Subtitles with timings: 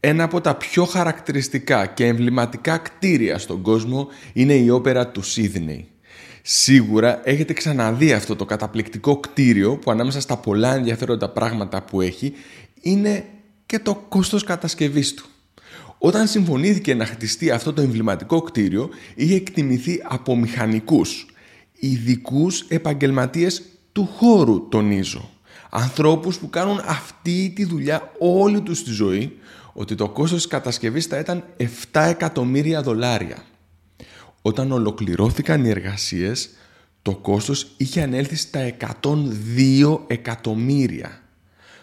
[0.00, 5.88] Ένα από τα πιο χαρακτηριστικά και εμβληματικά κτίρια στον κόσμο είναι η όπερα του Σίδνεϊ.
[6.42, 12.32] Σίγουρα έχετε ξαναδεί αυτό το καταπληκτικό κτίριο που ανάμεσα στα πολλά ενδιαφέροντα πράγματα που έχει
[12.80, 13.24] είναι
[13.66, 15.26] και το κόστος κατασκευής του.
[15.98, 21.26] Όταν συμφωνήθηκε να χτιστεί αυτό το εμβληματικό κτίριο είχε εκτιμηθεί από μηχανικούς,
[21.72, 23.62] ειδικούς επαγγελματίες
[23.92, 25.30] του χώρου τονίζω.
[25.70, 29.38] Ανθρώπους που κάνουν αυτή τη δουλειά όλη τους τη ζωή
[29.80, 31.64] ότι το κόστος της κατασκευής θα ήταν 7
[32.08, 33.44] εκατομμύρια δολάρια.
[34.42, 36.50] Όταν ολοκληρώθηκαν οι εργασίες,
[37.02, 41.22] το κόστος είχε ανέλθει στα 102 εκατομμύρια.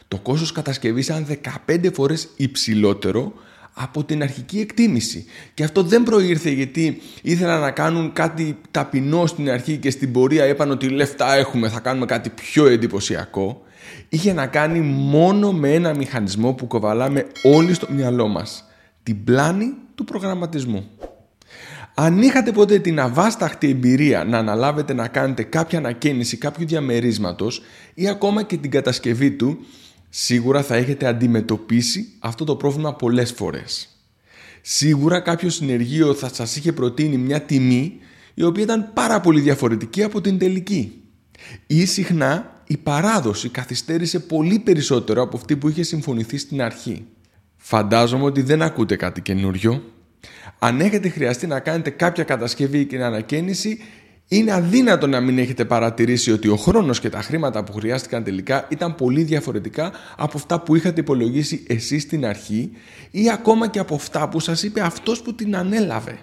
[0.07, 1.25] Το κόστος κατασκευής ήταν
[1.67, 3.33] 15 φορές υψηλότερο
[3.73, 5.25] από την αρχική εκτίμηση.
[5.53, 10.45] Και αυτό δεν προήρθε γιατί ήθελαν να κάνουν κάτι ταπεινό στην αρχή και στην πορεία
[10.45, 13.64] είπαν ότι λεφτά έχουμε, θα κάνουμε κάτι πιο εντυπωσιακό
[14.09, 18.63] είχε να κάνει μόνο με ένα μηχανισμό που κοβαλάμε όλοι στο μυαλό μας.
[19.03, 20.89] Την πλάνη του προγραμματισμού.
[21.97, 27.61] Αν είχατε ποτέ την αβάσταχτη εμπειρία να αναλάβετε να κάνετε κάποια ανακαίνιση κάποιου διαμερίσματος
[27.93, 29.57] ή ακόμα και την κατασκευή του,
[30.09, 33.89] σίγουρα θα έχετε αντιμετωπίσει αυτό το πρόβλημα πολλές φορές.
[34.61, 37.99] Σίγουρα κάποιο συνεργείο θα σας είχε προτείνει μια τιμή
[38.33, 41.01] η οποία ήταν πάρα πολύ διαφορετική από την τελική.
[41.67, 47.05] Ή συχνά η παράδοση καθυστέρησε πολύ περισσότερο από αυτή που είχε συμφωνηθεί στην αρχή.
[47.57, 49.83] Φαντάζομαι ότι δεν ακούτε κάτι καινούριο.
[50.59, 53.79] Αν έχετε χρειαστεί να κάνετε κάποια κατασκευή και ανακαίνιση,
[54.27, 58.67] είναι αδύνατο να μην έχετε παρατηρήσει ότι ο χρόνος και τα χρήματα που χρειάστηκαν τελικά
[58.69, 62.71] ήταν πολύ διαφορετικά από αυτά που είχατε υπολογίσει εσείς στην αρχή
[63.11, 66.17] ή ακόμα και από αυτά που σας είπε αυτός που την ανέλαβε.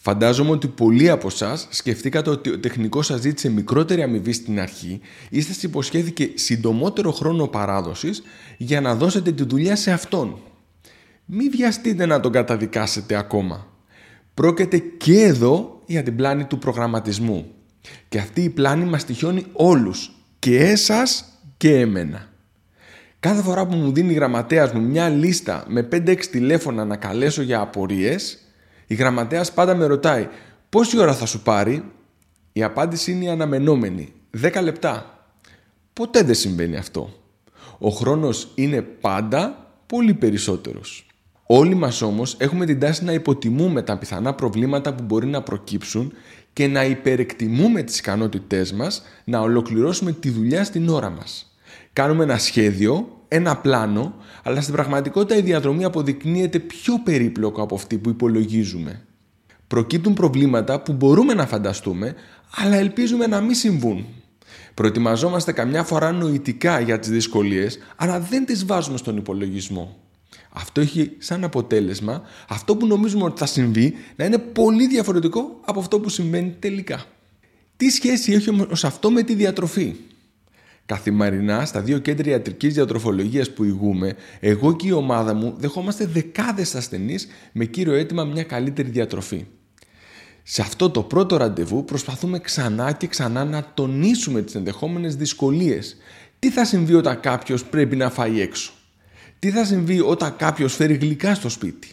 [0.00, 5.00] Φαντάζομαι ότι πολλοί από εσάς σκεφτήκατε ότι ο τεχνικός σας ζήτησε μικρότερη αμοιβή στην αρχή
[5.30, 8.22] ή σα υποσχέθηκε συντομότερο χρόνο παράδοσης
[8.56, 10.38] για να δώσετε τη δουλειά σε αυτόν.
[11.24, 13.66] Μην βιαστείτε να τον καταδικάσετε ακόμα.
[14.34, 17.46] Πρόκειται και εδώ για την πλάνη του προγραμματισμού.
[18.08, 21.24] Και αυτή η πλάνη μας τυχιώνει όλους, και εσάς
[21.56, 22.28] και εμένα.
[23.20, 27.42] Κάθε φορά που μου δίνει η γραμματέας μου μια λίστα με 5-6 τηλέφωνα να καλέσω
[27.42, 28.38] για απορίες,
[28.88, 30.28] η γραμματέας πάντα με ρωτάει
[30.68, 31.84] πόση ώρα θα σου πάρει;
[32.52, 34.12] Η απάντηση είναι η αναμενόμενη.
[34.42, 35.24] 10 λεπτά.
[35.92, 37.12] Ποτέ δεν συμβαίνει αυτό.
[37.78, 41.06] Ο χρόνος είναι πάντα πολύ περισσότερος.
[41.46, 46.12] Όλοι μας όμως έχουμε την τάση να υποτιμούμε τα πιθανά προβλήματα που μπορεί να προκύψουν
[46.52, 51.56] και να υπερεκτιμούμε τις ικανότητές μας να ολοκληρώσουμε τη δουλειά στην ώρα μας.
[51.92, 57.98] Κάνουμε ένα σχέδιο ένα πλάνο, αλλά στην πραγματικότητα η διαδρομή αποδεικνύεται πιο περίπλοκο από αυτή
[57.98, 59.02] που υπολογίζουμε.
[59.66, 62.14] Προκύπτουν προβλήματα που μπορούμε να φανταστούμε,
[62.56, 64.06] αλλά ελπίζουμε να μην συμβούν.
[64.74, 69.96] Προετοιμαζόμαστε καμιά φορά νοητικά για τις δυσκολίες, αλλά δεν τις βάζουμε στον υπολογισμό.
[70.50, 75.80] Αυτό έχει σαν αποτέλεσμα αυτό που νομίζουμε ότι θα συμβεί να είναι πολύ διαφορετικό από
[75.80, 77.04] αυτό που συμβαίνει τελικά.
[77.76, 79.94] Τι σχέση έχει όμως αυτό με τη διατροφή;
[80.88, 86.74] Καθημερινά στα δύο κέντρα ιατρικής διατροφολογίας που ηγούμε, εγώ και η ομάδα μου δεχόμαστε δεκάδες
[86.74, 89.46] ασθενείς με κύριο αίτημα μια καλύτερη διατροφή.
[90.42, 95.96] Σε αυτό το πρώτο ραντεβού προσπαθούμε ξανά και ξανά να τονίσουμε τις ενδεχόμενες δυσκολίες.
[96.38, 98.72] Τι θα συμβεί όταν κάποιος πρέπει να φάει έξω;
[99.38, 101.88] Τι θα συμβεί όταν κάποιος φέρει γλυκά στο σπίτι;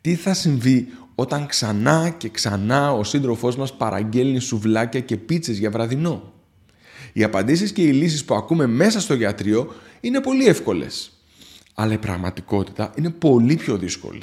[0.00, 5.70] Τι θα συμβεί όταν ξανά και ξανά ο σύντροφός μας παραγγέλνει σουβλάκια και πίτσες για
[5.70, 6.33] βραδινό;
[7.16, 11.12] Οι απαντήσεις και οι λύσεις που ακούμε μέσα στο γιατρείο είναι πολύ εύκολες.
[11.74, 14.22] Αλλά η πραγματικότητα είναι πολύ πιο δύσκολη.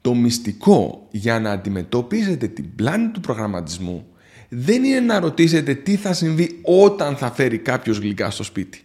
[0.00, 4.06] Το μυστικό για να αντιμετωπίσετε την πλάνη του προγραμματισμού
[4.48, 8.80] δεν είναι να ρωτήσετε τι θα συμβεί όταν θα φέρει κάποιος γλυκά στο σπίτι.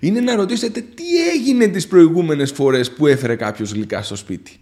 [0.00, 1.04] Είναι να ρωτήσετε τι
[1.34, 4.52] έγινε τις προηγούμενες φορές που έφερε κάποιος γλυκά στο σπίτι.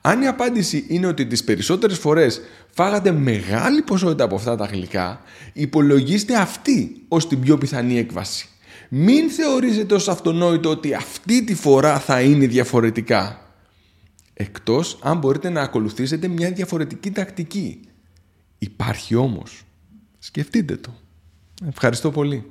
[0.00, 2.40] Αν η απάντηση είναι ότι τις περισσότερες φορές
[2.70, 5.20] φάγατε μεγάλη ποσότητα από αυτά τα γλυκά,
[5.52, 8.48] υπολογίστε αυτή ως την πιο πιθανή έκβαση.
[8.88, 13.40] Μην θεωρίζετε ως αυτονόητο ότι αυτή τη φορά θα είναι διαφορετικά.
[14.34, 17.80] Εκτός αν μπορείτε να ακολουθήσετε μια διαφορετική τακτική.
[18.58, 19.62] Υπάρχει όμως.
[20.18, 20.94] Σκεφτείτε το.
[21.68, 22.50] Ευχαριστώ πολύ.